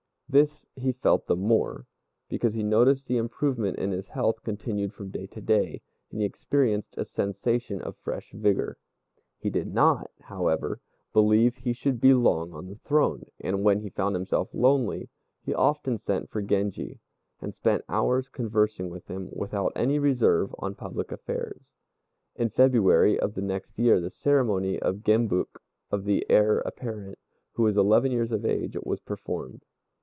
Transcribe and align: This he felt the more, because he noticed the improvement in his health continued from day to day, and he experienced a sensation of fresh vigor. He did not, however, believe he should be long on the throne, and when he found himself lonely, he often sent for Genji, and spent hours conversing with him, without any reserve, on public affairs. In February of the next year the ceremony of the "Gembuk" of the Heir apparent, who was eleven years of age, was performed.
This 0.33 0.65
he 0.77 0.93
felt 0.93 1.27
the 1.27 1.35
more, 1.35 1.87
because 2.29 2.53
he 2.53 2.63
noticed 2.63 3.05
the 3.07 3.17
improvement 3.17 3.77
in 3.77 3.91
his 3.91 4.07
health 4.07 4.43
continued 4.43 4.93
from 4.93 5.09
day 5.11 5.27
to 5.27 5.41
day, 5.41 5.81
and 6.09 6.21
he 6.21 6.25
experienced 6.25 6.97
a 6.97 7.03
sensation 7.03 7.81
of 7.81 7.97
fresh 7.97 8.31
vigor. 8.31 8.77
He 9.39 9.49
did 9.49 9.67
not, 9.73 10.09
however, 10.21 10.79
believe 11.11 11.57
he 11.57 11.73
should 11.73 11.99
be 11.99 12.13
long 12.13 12.53
on 12.53 12.67
the 12.67 12.75
throne, 12.77 13.25
and 13.41 13.61
when 13.61 13.81
he 13.81 13.89
found 13.89 14.15
himself 14.15 14.53
lonely, 14.53 15.09
he 15.43 15.53
often 15.53 15.97
sent 15.97 16.29
for 16.29 16.41
Genji, 16.41 17.01
and 17.41 17.53
spent 17.53 17.83
hours 17.89 18.29
conversing 18.29 18.89
with 18.89 19.07
him, 19.07 19.27
without 19.33 19.73
any 19.75 19.99
reserve, 19.99 20.55
on 20.59 20.75
public 20.75 21.11
affairs. 21.11 21.75
In 22.37 22.47
February 22.51 23.19
of 23.19 23.33
the 23.35 23.41
next 23.41 23.77
year 23.77 23.99
the 23.99 24.09
ceremony 24.09 24.79
of 24.81 25.03
the 25.03 25.11
"Gembuk" 25.11 25.59
of 25.91 26.05
the 26.05 26.25
Heir 26.29 26.59
apparent, 26.59 27.19
who 27.55 27.63
was 27.63 27.75
eleven 27.75 28.13
years 28.13 28.31
of 28.31 28.45
age, 28.45 28.77
was 28.81 29.01
performed. 29.01 29.65